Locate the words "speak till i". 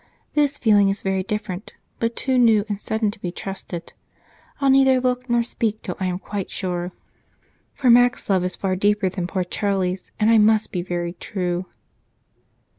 5.43-6.07